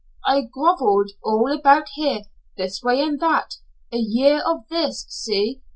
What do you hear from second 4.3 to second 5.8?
of this, see.